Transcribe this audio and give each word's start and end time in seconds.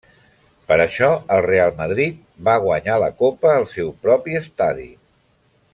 Per 0.69 0.77
això 0.85 1.09
el 1.35 1.41
Real 1.47 1.75
Madrid 1.81 2.17
va 2.49 2.57
guanyar 2.65 2.97
la 3.05 3.13
copa 3.23 3.53
al 3.59 3.69
seu 3.75 3.93
propi 4.07 4.39
estadi. 4.41 4.91